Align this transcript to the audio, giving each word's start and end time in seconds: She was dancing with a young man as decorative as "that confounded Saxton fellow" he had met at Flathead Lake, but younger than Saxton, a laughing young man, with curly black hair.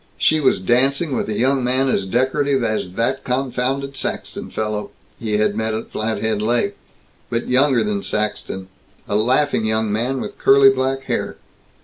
She 0.17 0.39
was 0.39 0.59
dancing 0.59 1.15
with 1.15 1.29
a 1.29 1.37
young 1.37 1.63
man 1.63 1.87
as 1.87 2.07
decorative 2.07 2.63
as 2.63 2.93
"that 2.93 3.23
confounded 3.23 3.95
Saxton 3.95 4.49
fellow" 4.49 4.89
he 5.19 5.37
had 5.37 5.55
met 5.55 5.75
at 5.75 5.91
Flathead 5.91 6.41
Lake, 6.41 6.75
but 7.29 7.47
younger 7.47 7.83
than 7.83 8.01
Saxton, 8.01 8.67
a 9.07 9.15
laughing 9.15 9.63
young 9.63 9.91
man, 9.91 10.19
with 10.19 10.39
curly 10.39 10.71
black 10.71 11.01
hair. 11.03 11.37